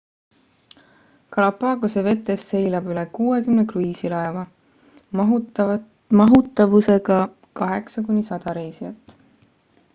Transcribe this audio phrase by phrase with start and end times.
[1.35, 4.45] galapagose vetes seilab üle 60 kruiisilaeva
[6.21, 7.21] mahutavusega
[7.67, 9.19] 8 kuni 100 reisijat